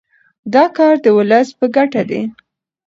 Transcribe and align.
دا 0.53 0.63
کار 0.77 0.93
د 1.05 1.07
ولس 1.17 1.47
په 1.59 1.65
ګټه 1.75 2.01
دی. 2.09 2.21